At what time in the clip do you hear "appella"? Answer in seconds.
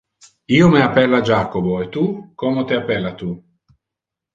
0.85-1.21, 2.83-3.17